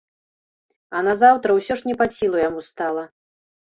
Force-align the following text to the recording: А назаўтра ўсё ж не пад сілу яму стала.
А 0.95 1.03
назаўтра 1.09 1.49
ўсё 1.57 1.73
ж 1.81 1.91
не 1.91 1.95
пад 2.03 2.11
сілу 2.19 2.37
яму 2.49 2.61
стала. 2.73 3.03